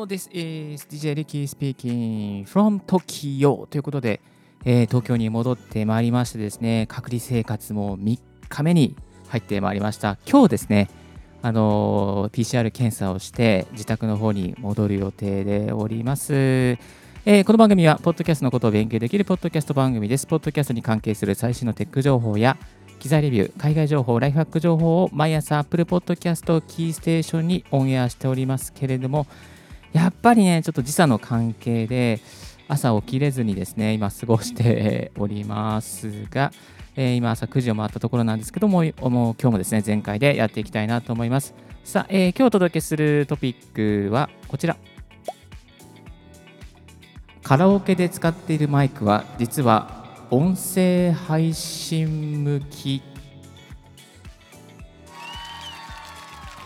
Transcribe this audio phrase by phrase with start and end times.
[0.00, 4.22] Hello, this is DJ Ricky speaking from Tokyo ということで、
[4.64, 8.18] えー、東京に戻ってまいりましてですね、隔離生活も3
[8.48, 8.96] 日目に
[9.28, 10.16] 入ってまいりました。
[10.26, 10.88] 今日ですね、
[11.42, 16.32] あのー、PCR 検査をして自宅の方に戻る予定でおります。
[16.32, 20.26] えー、この番組は、ポッドキャストのことを勉強できるポッドキャスト番組です。
[20.26, 22.56] ポッドキャストに関係する最新のテック情報や、
[23.00, 29.26] 機材レビュー、海外情報、ライフハック情報を毎朝 Apple Podcast キーステーションにオンエアしておりますけれども、
[29.92, 32.20] やっぱりね、ちょっと時差の関係で、
[32.68, 36.52] 朝起きれずにですね、今過ごしておりますが、
[36.96, 41.54] えー、今朝9時を回ったところなんですけども、もう今日もですね、全開でやっていきたいなと思います。
[41.82, 44.76] さあ、えー、今日お届けするトピックはこちら。
[47.42, 53.02] カラオケで使っているマイクは実は音声配信向き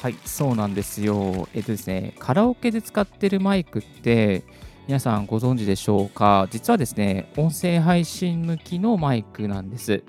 [0.00, 4.44] はいそうなんですよえっとですねカラオケで使ってるマイクって
[4.86, 6.48] 皆さんご存知でしょうか？
[6.50, 10.02] 実はですね音声配信向きのマイクなんです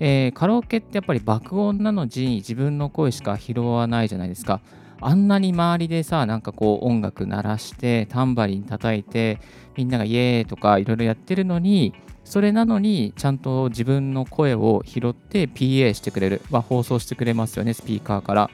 [0.00, 4.60] えー、カラオケってやっぱり爆音なのに自分の声しか拾わないじゃないですか。
[5.00, 9.38] あんなに周りでさ、なんかこう音楽鳴らして、タンバリン叩いて、
[9.76, 18.50] みんながイエーイとかいろいろやってるのに、それなのにちゃんと自分の声を拾って PA してくれる、まあ、放送してくれますよね、スピーカーから。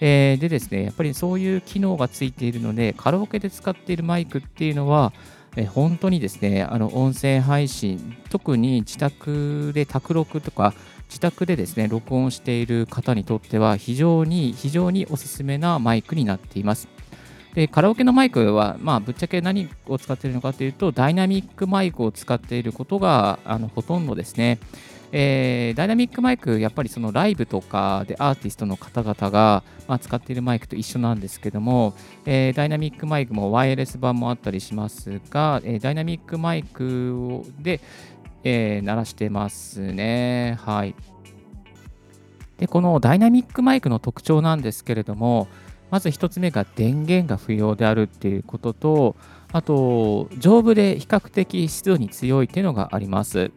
[0.00, 5.12] えー、でですね、やっぱりそういう機能がついているので、カラオケで使っているマイクっていうのは、
[5.56, 10.74] え本当にですね、あの音声配信、特に自宅で卓録とか、
[11.08, 16.88] 自宅でですね、録音している方にとっては、非常に、非常におすすめなマイクになっています。
[17.54, 24.58] でカラオケのマイクは、まあ、ぶっちゃけ何を使っているのかというと、ダイナミックマイクを使っていることがあのほとんどですね。
[25.16, 31.94] えー、ダイナミックマイク、やっぱりそのライブとかでアーティストの方々が、まあ、使っているマイクと一緒なんですけども、
[32.26, 37.80] えー、ダイナミックマイクもワイヤレス版もあったりしますが、えー、ダイナミックマイクで、
[38.42, 40.58] え鳴らしてますね。
[40.60, 40.96] はい。
[42.58, 45.46] で、このダイナミックマイクの特徴なんですけれども、
[45.92, 49.16] まず1つ目が電源が不要であるっていうことと、
[49.52, 53.52] あと、丈夫で比較的湿度に強いっていうのがあります。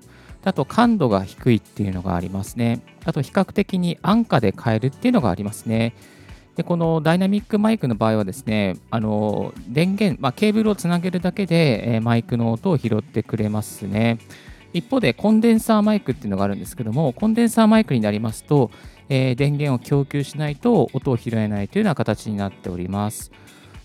[0.48, 2.80] あと、感度が低いっていうのがありますね。
[3.04, 5.94] あと、比較的に安価で買えるっていうのがありますね。
[6.56, 14.20] で、このダイナミックマイクの場合はですね、あの電源、まあ、ケーブルをつなげるだけで、えマイクの音を拾ってくれますね。
[14.72, 18.72] 一方で、コンデンサーマイクっていうのがあるんですけども、コンデンサーマイクになりますと、
[19.10, 23.32] えー、電源を供給しないと音を拾えないというような形になっております。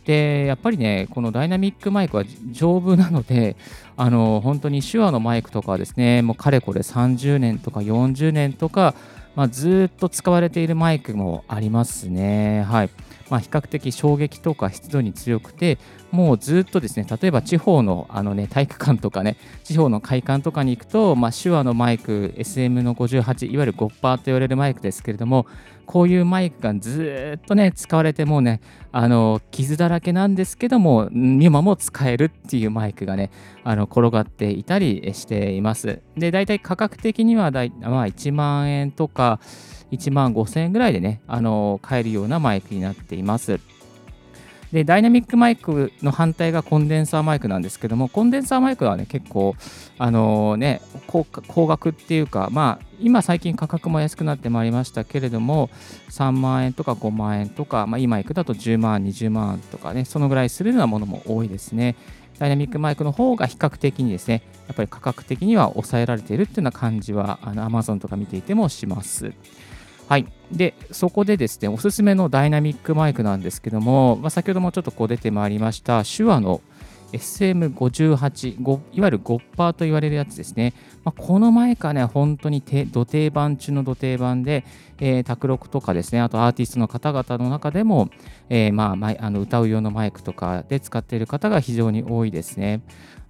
[0.05, 3.57] で、やっぱりね、このダイナミックマイクは丈夫なので、
[3.97, 8.95] あの本当に手話のマイクとかはですね、もうかれこれ30年とか40年とか、
[9.37, 12.63] まあ、ずっと使われているマイクもありますね。
[12.63, 12.91] はい。
[13.33, 15.79] まあ、比較的衝撃とか湿度に強くて、
[16.11, 25.47] もうずっとですね、例えば地方のあの、ね、体育館とかね、地方の会館とかに行くと、まあ、手話のマイク、SM の58、いわゆる5%と言われるマイクですけれども、
[25.87, 28.61] こういうマイクがずっとね、使われてもうね、
[28.93, 33.31] あの傷だらけなんですけども、今も使えるっていうマイクがね、
[33.65, 36.03] あの転がっていたりしています。
[36.19, 39.41] で、大体価格的にはだい、まあ、1万円とか、
[39.93, 43.61] 1万5000円ぐらいでね、あの買えるようなマイクになっています。
[44.73, 49.55] で、ダイナミックマイクの反対がコンデンサーマイクなんですけども、コンデンサーマイクはね、結構、
[49.99, 55.69] あの、ね、高額っていうか、まあ、今最近価格も安くなってまいりましたけれども、
[56.09, 61.95] 3万円とか5万円とか、まあ、今行くだと10万、20万とかね、そのぐらいするようなものも多いですね。
[62.39, 69.35] ダイナミックマイクの方が比較的にですね、やっぱり価格的には抑えられているっていうような感じは、あの Amazon とか見ていてもします。
[70.13, 70.27] はい。
[70.51, 76.61] で、そこでですね、おすすめのダイナミックマイクなんですけども、まあ、先ほどもちょっとこう出てまいりました、手話の
[77.13, 78.61] SM58、
[78.93, 80.75] いわゆる5%と言われるやつですね。
[81.03, 84.67] まあ、このマイクはね、本当に土定番中の土定番で、
[85.01, 88.11] えー、卓録とかですね、あとアーティストの方々の中でも、
[88.51, 92.83] えー、まあ、あの歌う用のマイクとかで使っている方が非常に多いですね。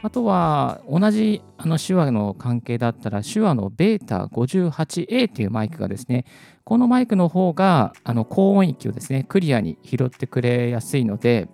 [0.02, 6.24] あとは、同じあの手話の関係だったら、手話の β58A というマイクがですね、
[6.64, 11.48] このマイクの方があの高音域をですね、クリアに拾ってくれやすいので、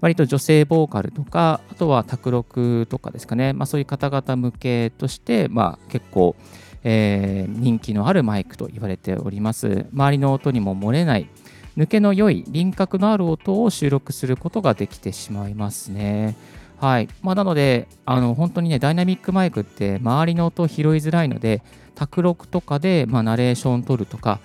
[0.00, 6.34] 割と女性ボーカルとか、あとは卓録とかですかね、まあ、そういう方々向けとして、まあ、結構、
[6.82, 9.86] え、人気のあるマイクと言われております。
[9.92, 11.28] 周りの音にも漏れない、
[11.76, 16.36] 抜けの良い輪郭のある音を収録することができてしまいますね。
[16.78, 21.62] はいまあ、なのであの、本当にね、ダイナミックマイクって周りの音を拾いづらいので、
[21.94, 24.40] 卓録とかで、まあ、ナレーションを取るとか、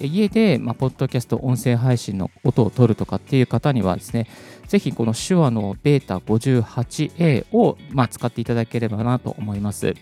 [0.00, 4.26] 家で、まあ、ポッドキャスト、音声配信の音を取るとかっていう方にはですね、
[4.66, 9.94] ぜひこの手話のベータ 58A を、まあ、使っていただければなと思います。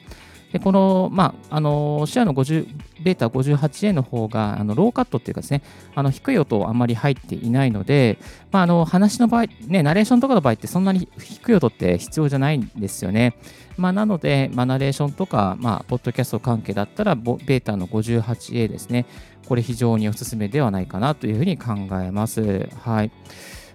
[0.55, 2.69] でこの、まあ、あのシェアの50
[3.03, 5.63] ベータ 58A の方があのローカットっていうかですね、
[5.97, 8.19] あの低い音あんまり入っていないので、
[8.53, 13.37] まあ、あの話の場合、ね、ナレーションとかの場合ってそんなに低い音って必要じゃないんですよね。
[13.77, 19.07] まあ、なので、まあ、ナレーションとか、まあ、ポッドキャスト関係だったら、ベータの 58A ですね。
[19.49, 22.69] これ非常におすすめではないかなというふうに考えます。
[22.85, 23.11] はい。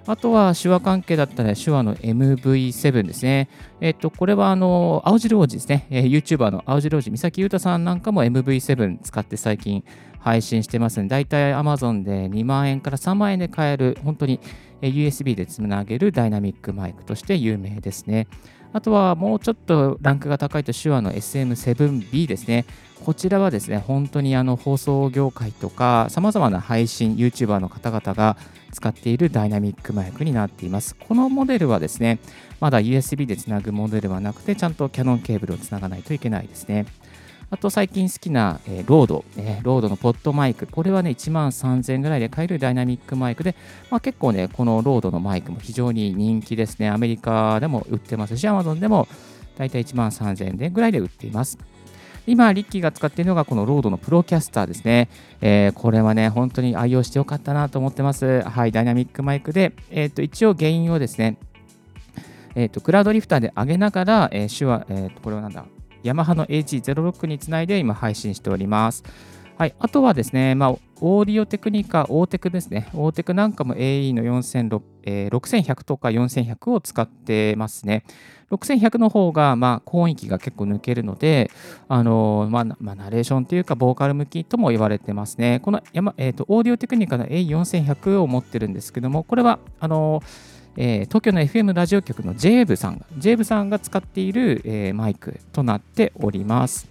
[0.05, 3.49] あとは手話関係だったら手話の MV7 ですね。
[3.79, 5.87] えっと、これはあの、青汁王子ですね。
[5.89, 9.83] えー、YouTuber の青汁王子、三崎優太さんなんかも MV7 使って最近
[10.19, 14.39] 配信してますので、だいたい Amazon で2万円から3万円で買える、本当に
[14.81, 18.27] USB でつなげるダイナミックマイクとして有名ですね。
[18.71, 22.65] あとはもうちょっとランクが高いと手話の SM7B ですね。
[23.03, 28.37] こちらはですね、本当にあの放送業界とか、さまざまな配信、YouTuber の方々が
[28.71, 30.95] 使っているダイナミックマイクになっています。
[30.95, 32.19] このモデルはですね、
[32.59, 36.85] まだ USB でつなぐモデルはなくて、ちゃんとキャノンケーブルをつながないといけないですね。
[37.51, 40.67] あと最近好きな、えー、 RODE、えー、 RODE の PodMic。
[40.67, 43.55] これはね、1万3000円ぐらいで買えるダイナミックマイクで、
[43.89, 46.89] まあ、結構ね、この RODE のマイクも非常に人気ですね。
[46.89, 49.07] アメリカでも売ってますし、Amazon でも
[49.57, 51.57] だいたい1万3000円ぐらいで売っています。
[52.27, 55.09] 今、リッキーが使っているのがこの RODE の Procaster ですね。
[55.41, 58.43] えー、これはね、本当に愛用してよかったなと思ってます。
[58.43, 61.37] はい、ダイナミックマイクで、えー、と一応原因をですね、
[62.53, 65.65] えーと、クラウドリフターで上げながら、えー、手話、えー、これはなんだ、
[66.03, 69.03] ヤマハの AG06 につないで今配信しております。
[69.59, 70.69] はい、あとはですね、まあ、
[71.01, 72.87] オーディオテクニカ、オーテクですね。
[72.93, 78.05] オーテクなんかも AE の6100とか4100を使ってますね。
[78.51, 81.51] 6100の方が、まあ、高音域が結構抜けるので、
[81.89, 85.59] あのー、まあ、まあ、ナレーションというか、ボーカル向きとも言われてますね。
[85.59, 85.83] この、
[86.15, 96.87] えーと、オーディオテクニカの AE4100 を持ってるんですけども、これは、あのーえー、東京の FM ラジオ局の j ブさんが、j ブさんが使っている、えー、マイクとなっております。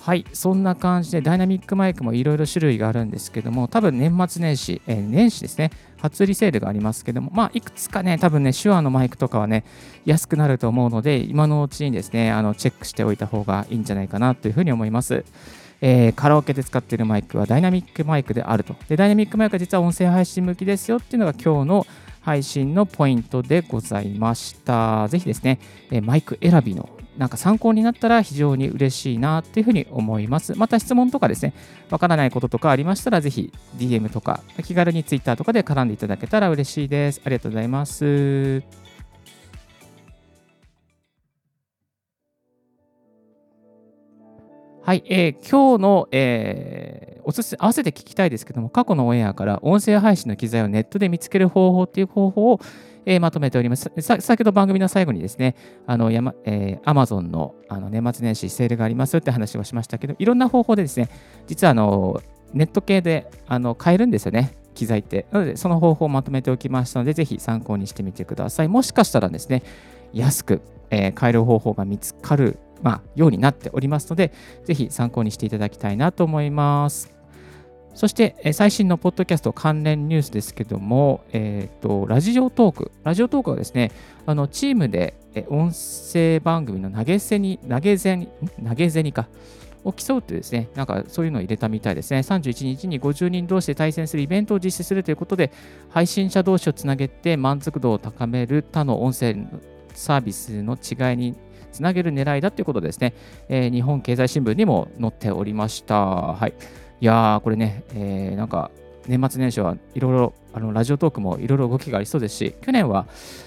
[0.00, 9.64] はい、そんな感じでダイナミックマイクもいろいろ種類があるんですけども、多分年末年始、えー、年始ですね、初売りセールがありますけども、まあ、いくつかね、多分ね、手話のマイクとかはね、
[10.06, 15.26] 安くなると思うので、今のうちにですね、あのチェックしておいた方がいいんじゃないかなというふうに思います。
[15.82, 18.74] えー、カラオケで使っているマイクはダイナミックマイクであると。
[18.88, 21.86] で、ダイナミックマイクは実は音声配信向きですよっていうのが今日の
[22.20, 25.08] 配信のポイントでございました。
[25.08, 25.58] ぜひですね、
[25.90, 26.88] えマイク選びの
[27.18, 30.54] なんか参考になったら非常に嬉しいなっていうふうに思います。
[30.56, 31.52] また質問とかですね、
[31.90, 37.20] わからないこととかありましたら、ぜひ DM とか気軽に Twitter とかで絡んでいただけたら嬉しいです。
[37.24, 38.62] ありがとうございます。
[44.82, 52.60] はい、えー、今日の、えー、おすす合わせて聞きたいですけども、過去のオンエアから音声配信の機材をネットで見つける方法っていう方法を、
[53.06, 53.88] えー、まとめております。
[54.00, 55.54] 先ほど番組の最後にですね、
[55.86, 61.08] あの、やまえー、Amazon のあの年末年始セールがありますって話をしましたけど、いろんな方法でですね、
[61.46, 62.20] 実はあの、
[62.52, 64.56] ネット系であの買えるんですよね。
[64.74, 65.26] 機材って。
[65.30, 68.68] なので、その方法をまとめておきましたので、ぜひ参考にしてみてください。
[68.68, 69.62] もしかしたらですね、
[70.12, 74.32] 安く、えー、買える方法が見つかるまあ、ようになっておりますので、
[74.64, 77.19] ぜひ参考にしていただきたいなと思います。
[77.94, 82.92] そして、最新のポッドキャスト関連ニュースですけども、え、ー、と、ラジオトーク。
[83.04, 83.90] ラジオトークはですね、
[84.26, 85.14] あの、チームで
[85.48, 88.28] 音声番組の投げ銭、投げ銭、
[88.66, 89.28] 投げ銭か、
[89.84, 92.20] を競うってですね、なんかそういうのを入れたみたいですね。
[92.20, 95.52] 31日に50人同士で対戦するイベントを実施するということで、
[95.88, 99.36] 配信者同士をつなげて満足度を高める他の音声
[99.94, 101.34] サービスの違いに
[101.72, 103.14] つなげる狙いだということですね、
[103.48, 105.96] えー、日本経済新聞にも載っておりました。
[105.96, 106.52] はい。
[107.00, 108.70] いやー、これね、えー、なんか、
[109.06, 113.06] 年末年始はいろいろあのラジオトークもいろいろ動きがありそうですし、去年は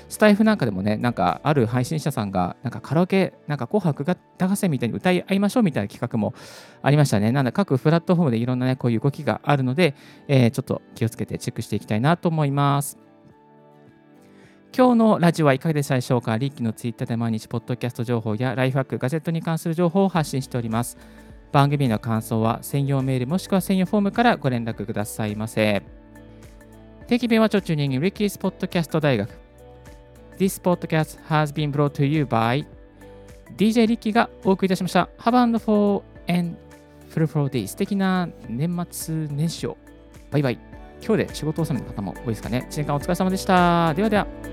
[0.10, 4.18] スタイフなんかでもね、なんかある配信者さんが、なんかカラオケ、なんか紅白歌
[4.48, 6.34] 合戦みたいに歌い合いましょうみたいな企画も
[6.82, 7.32] ありましたね。
[7.32, 9.94] なので各プラットフォームでいろんなね、こういう動きがあるので、
[10.28, 12.98] えー、ちょっと気をつけてチェックしていきたいなと思います。
[14.76, 16.36] 今日のラジオはいかがでしたでしょうか？
[16.38, 20.98] リッキーのツイッターで毎日ポッドキャスト情報やライフハック、ガジェットに関する情報を発信しております。
[21.54, 25.84] 番組の感想は専用メールもしくは専用フォームからご連絡くださいませ。
[27.08, 29.30] 定期便はちょチューニング、リッキースポッドキャスト大学。
[30.40, 32.66] This podcast has been brought to you by
[33.56, 35.08] DJ リッキーがお送りいたしました。
[35.20, 36.58] Have a wonderful and
[37.12, 39.78] fruitful day 素敵な年末年始を。
[40.32, 40.60] バイバイ。
[41.06, 42.66] 今日で仕事納めの方も多いですかね。
[42.72, 43.94] 1年間お疲れ様でした。
[43.94, 44.53] ではでは。